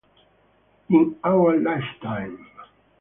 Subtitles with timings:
[0.89, 2.47] In Our Lifetime